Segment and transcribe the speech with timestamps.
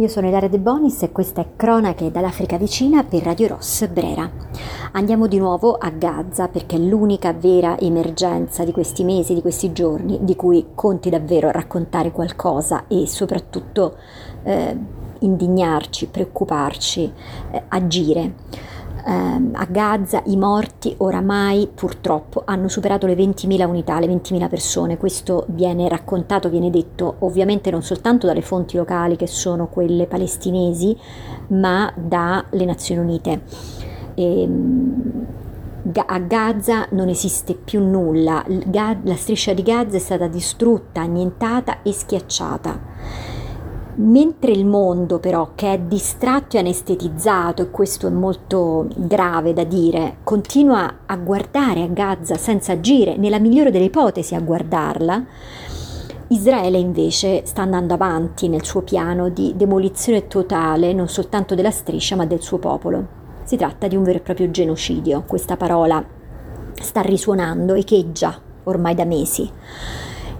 [0.00, 4.30] io sono Ilaria De Bonis e questa è Cronache dall'Africa vicina per Radio Ross Brera.
[4.92, 9.72] Andiamo di nuovo a Gaza perché è l'unica vera emergenza di questi mesi, di questi
[9.72, 13.96] giorni, di cui conti davvero raccontare qualcosa e soprattutto
[14.42, 14.74] eh,
[15.18, 17.12] indignarci, preoccuparci,
[17.50, 18.34] eh, agire
[19.04, 24.96] ehm, a Gaza i morti oramai purtroppo hanno superato le 20.000 unità, le 20.000 persone.
[24.96, 30.96] Questo viene raccontato, viene detto ovviamente non soltanto dalle fonti locali che sono quelle palestinesi,
[31.48, 33.42] ma dalle Nazioni Unite.
[34.14, 35.26] E, ehm,
[36.06, 41.92] a Gaza non esiste più nulla, la striscia di Gaza è stata distrutta, annientata e
[41.92, 43.39] schiacciata
[43.96, 49.64] Mentre il mondo però, che è distratto e anestetizzato, e questo è molto grave da
[49.64, 55.24] dire, continua a guardare a Gaza senza agire, nella migliore delle ipotesi a guardarla,
[56.28, 62.14] Israele invece sta andando avanti nel suo piano di demolizione totale non soltanto della striscia
[62.14, 63.18] ma del suo popolo.
[63.42, 66.02] Si tratta di un vero e proprio genocidio, questa parola
[66.80, 69.50] sta risuonando, echeggia ormai da mesi.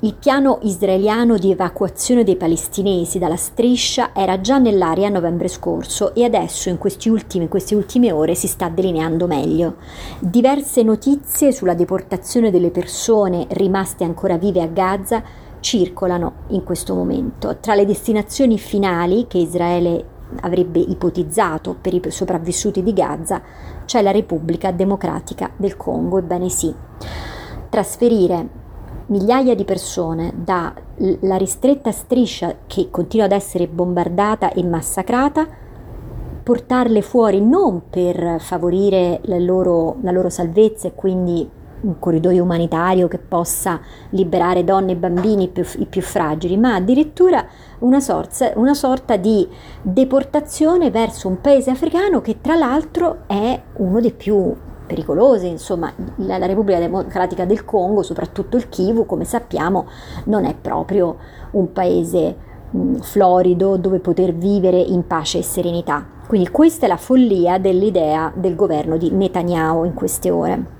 [0.00, 6.14] Il piano israeliano di evacuazione dei palestinesi dalla striscia era già nell'aria a novembre scorso
[6.14, 9.74] e adesso in, ultimi, in queste ultime ore si sta delineando meglio.
[10.20, 15.20] Diverse notizie sulla deportazione delle persone rimaste ancora vive a Gaza
[15.58, 17.56] circolano in questo momento.
[17.58, 20.04] Tra le destinazioni finali che Israele
[20.42, 23.42] avrebbe ipotizzato per i sopravvissuti di Gaza
[23.84, 26.72] c'è la Repubblica Democratica del Congo, ebbene sì.
[27.68, 28.66] Trasferire
[29.08, 35.46] migliaia di persone dalla ristretta striscia che continua ad essere bombardata e massacrata,
[36.42, 41.48] portarle fuori non per favorire la loro, la loro salvezza e quindi
[41.80, 47.46] un corridoio umanitario che possa liberare donne e bambini più, i più fragili, ma addirittura
[47.80, 49.46] una sorta, una sorta di
[49.82, 54.54] deportazione verso un paese africano che tra l'altro è uno dei più
[54.88, 59.86] pericolose, insomma la, la, Repubblica Democratica del Congo, soprattutto il Kivu, come sappiamo,
[60.24, 61.16] non è proprio
[61.52, 62.36] un paese
[62.70, 66.04] mh, florido dove poter vivere in pace e serenità.
[66.26, 70.76] Quindi questa è la follia dell'idea del governo di Netanyahu in queste ore.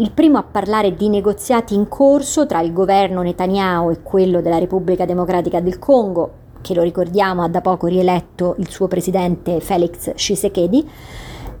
[0.00, 4.58] Il primo a parlare di negoziati in corso tra il governo Netanyahu e quello della
[4.58, 6.30] Repubblica Democratica del Congo,
[6.60, 10.88] che lo ricordiamo ha da poco rieletto il suo presidente Felix Tshisekedi,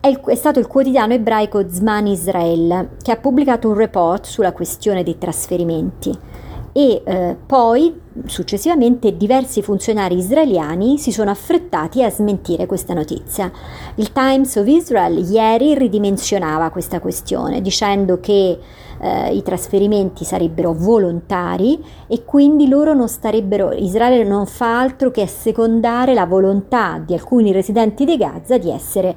[0.08, 4.52] è, il, è, stato il quotidiano ebraico Zman Israel che ha pubblicato un report sulla
[4.52, 6.16] questione dei trasferimenti
[6.72, 7.92] e eh, poi
[8.26, 13.50] successivamente diversi funzionari israeliani si sono affrettati a smentire questa notizia.
[13.96, 18.58] Il Times of Israel ieri ridimensionava questa questione dicendo che
[19.00, 25.22] eh, i trasferimenti sarebbero volontari e quindi loro non starebbero, Israele non fa altro che
[25.22, 29.16] assecondare la volontà di alcuni residenti di Gaza di essere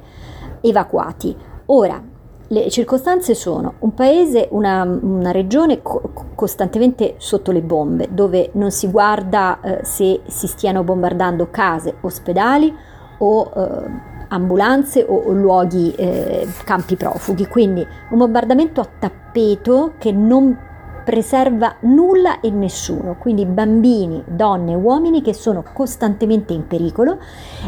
[0.62, 1.36] evacuati.
[1.66, 2.02] Ora,
[2.48, 8.70] le circostanze sono un paese, una, una regione co- costantemente sotto le bombe, dove non
[8.70, 12.74] si guarda eh, se si stiano bombardando case, ospedali
[13.18, 17.46] o eh, ambulanze o, o luoghi, eh, campi profughi.
[17.46, 20.70] Quindi un bombardamento a tappeto che non
[21.04, 27.18] preserva nulla e nessuno, quindi bambini, donne, uomini che sono costantemente in pericolo.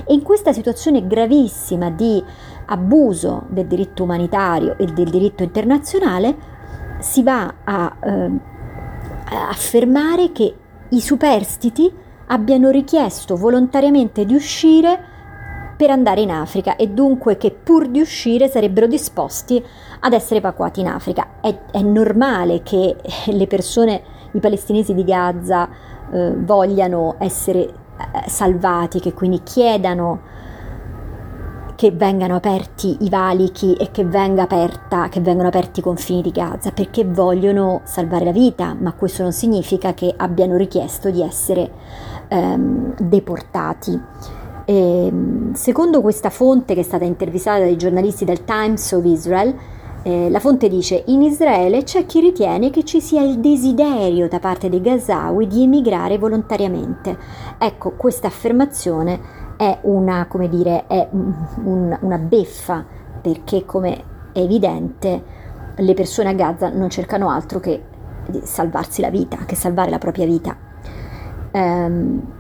[0.07, 2.23] E in questa situazione gravissima di
[2.67, 6.53] abuso del diritto umanitario e del diritto internazionale
[7.01, 10.55] si va a, eh, a affermare che
[10.89, 11.93] i superstiti
[12.27, 15.13] abbiano richiesto volontariamente di uscire
[15.77, 19.63] per andare in Africa e dunque che pur di uscire sarebbero disposti
[20.01, 21.41] ad essere evacuati in Africa.
[21.41, 22.97] È, è normale che
[23.27, 24.03] le persone,
[24.33, 25.69] i palestinesi di Gaza,
[26.13, 30.33] eh, vogliano essere eh, salvati, che quindi chiedano
[31.77, 36.31] che vengano aperti i valichi e che, venga aperta, che vengano aperti i confini di
[36.31, 41.71] Gaza, perché vogliono salvare la vita, ma questo non significa che abbiano richiesto di essere
[42.29, 44.01] ehm, deportati.
[44.65, 49.55] E, ehm, secondo questa fonte che è stata intervistata dai giornalisti del Times of Israel,
[50.03, 54.39] eh, la fonte dice in Israele c'è chi ritiene che ci sia il desiderio da
[54.39, 57.17] parte dei Gazawi di emigrare volontariamente.
[57.59, 62.85] Ecco, questa affermazione è una, come dire, è un, una beffa
[63.21, 65.23] perché come è evidente
[65.77, 67.83] le persone a Gaza non cercano altro che
[68.43, 70.57] salvarsi la vita, che salvare la propria vita.
[71.53, 72.34] Um,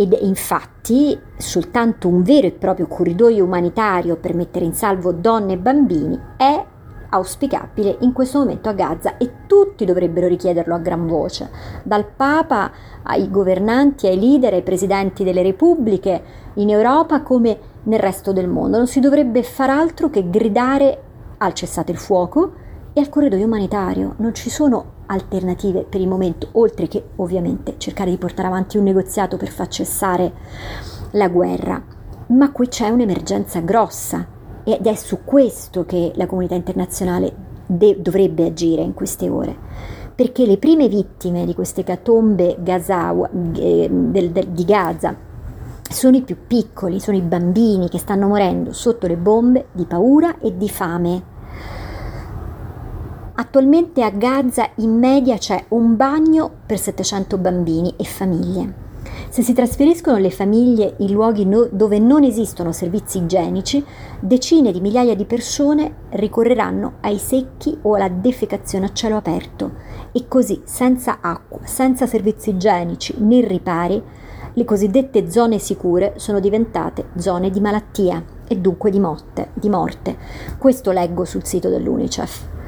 [0.00, 5.58] ed infatti soltanto un vero e proprio corridoio umanitario per mettere in salvo donne e
[5.58, 6.64] bambini è
[7.10, 11.50] auspicabile in questo momento a Gaza e tutti dovrebbero richiederlo a gran voce,
[11.82, 12.70] dal Papa
[13.02, 16.22] ai governanti, ai leader, ai presidenti delle repubbliche
[16.54, 18.78] in Europa come nel resto del mondo.
[18.78, 21.02] Non si dovrebbe far altro che gridare
[21.36, 22.52] al cessate il fuoco
[22.94, 24.14] e al corridoio umanitario.
[24.16, 28.84] Non ci sono alternative per il momento, oltre che ovviamente cercare di portare avanti un
[28.84, 30.32] negoziato per far cessare
[31.12, 31.82] la guerra.
[32.28, 34.26] Ma qui c'è un'emergenza grossa
[34.64, 37.34] ed è su questo che la comunità internazionale
[37.66, 39.56] de- dovrebbe agire in queste ore.
[40.14, 43.12] Perché le prime vittime di queste catombe Gaza,
[43.54, 45.16] eh, del, del, di Gaza
[45.90, 50.38] sono i più piccoli, sono i bambini che stanno morendo sotto le bombe di paura
[50.38, 51.22] e di fame.
[53.40, 58.74] Attualmente a Gaza in media c'è un bagno per 700 bambini e famiglie.
[59.30, 63.82] Se si trasferiscono le famiglie in luoghi no, dove non esistono servizi igienici,
[64.20, 69.72] decine di migliaia di persone ricorreranno ai secchi o alla defecazione a cielo aperto
[70.12, 74.02] e così, senza acqua, senza servizi igienici né ripari,
[74.52, 79.48] le cosiddette zone sicure sono diventate zone di malattia e dunque di morte.
[79.54, 80.18] Di morte.
[80.58, 82.58] Questo leggo sul sito dell'UNICEF.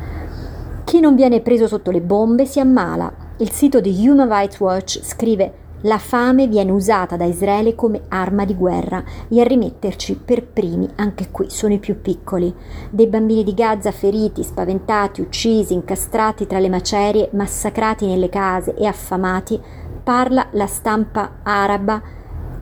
[0.92, 3.10] Chi non viene preso sotto le bombe si ammala.
[3.38, 5.52] Il sito di Human Rights Watch scrive
[5.84, 10.86] la fame viene usata da Israele come arma di guerra e a rimetterci per primi,
[10.96, 12.54] anche qui, sono i più piccoli.
[12.90, 18.84] Dei bambini di Gaza feriti, spaventati, uccisi, incastrati tra le macerie, massacrati nelle case e
[18.84, 19.58] affamati,
[20.04, 22.02] parla la stampa araba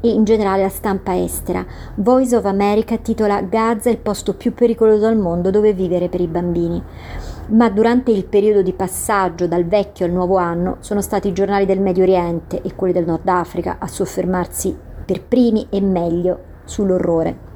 [0.00, 1.66] e in generale la stampa estera.
[1.96, 6.28] Voice of America titola Gaza il posto più pericoloso al mondo dove vivere per i
[6.28, 6.82] bambini
[7.50, 11.66] ma durante il periodo di passaggio dal vecchio al nuovo anno sono stati i giornali
[11.66, 17.48] del Medio Oriente e quelli del Nord Africa a soffermarsi per primi e meglio sull'orrore.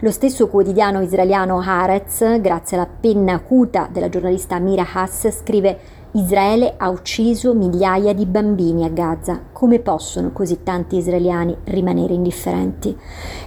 [0.00, 5.78] Lo stesso quotidiano israeliano Haaretz, grazie alla penna acuta della giornalista Mira Hass, scrive
[6.12, 9.40] Israele ha ucciso migliaia di bambini a Gaza.
[9.52, 12.96] Come possono così tanti israeliani rimanere indifferenti?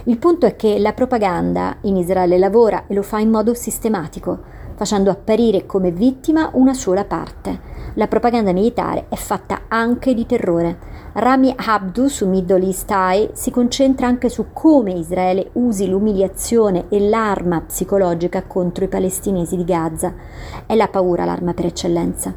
[0.04, 4.62] Il punto è che la propaganda in Israele lavora e lo fa in modo sistematico
[4.74, 7.72] facendo apparire come vittima una sola parte.
[7.94, 10.92] La propaganda militare è fatta anche di terrore.
[11.12, 16.98] Rami Abdu su Middle East Eye si concentra anche su come Israele usi l'umiliazione e
[17.08, 20.12] l'arma psicologica contro i palestinesi di Gaza.
[20.66, 22.34] È la paura l'arma per eccellenza.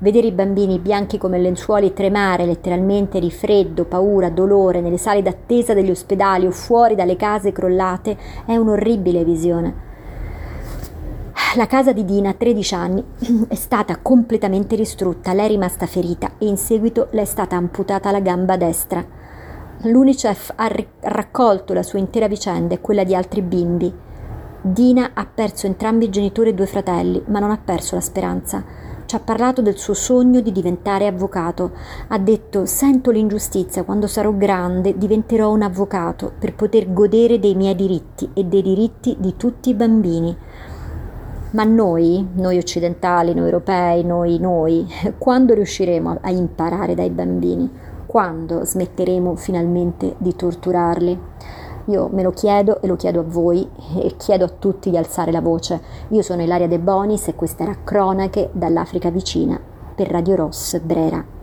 [0.00, 5.74] Vedere i bambini bianchi come lenzuoli tremare letteralmente di freddo, paura, dolore nelle sale d'attesa
[5.74, 8.16] degli ospedali o fuori dalle case crollate
[8.46, 9.87] è un'orribile visione.
[11.58, 13.04] La casa di Dina, 13 anni,
[13.48, 18.12] è stata completamente distrutta, lei è rimasta ferita e in seguito le è stata amputata
[18.12, 19.04] la gamba destra.
[19.82, 20.70] L'UNICEF ha
[21.00, 23.92] raccolto la sua intera vicenda e quella di altri bimbi.
[24.60, 28.64] Dina ha perso entrambi i genitori e due fratelli, ma non ha perso la speranza.
[29.04, 31.72] Ci ha parlato del suo sogno di diventare avvocato.
[32.06, 37.74] Ha detto: Sento l'ingiustizia, quando sarò grande diventerò un avvocato per poter godere dei miei
[37.74, 40.36] diritti e dei diritti di tutti i bambini.
[41.50, 44.86] Ma noi, noi occidentali, noi europei, noi, noi,
[45.16, 47.70] quando riusciremo a imparare dai bambini?
[48.04, 51.18] Quando smetteremo finalmente di torturarli?
[51.86, 53.66] Io me lo chiedo e lo chiedo a voi
[53.96, 55.80] e chiedo a tutti di alzare la voce.
[56.08, 59.58] Io sono Ilaria De Bonis e questa era Cronache dall'Africa vicina
[59.94, 61.37] per Radio Ross Brera.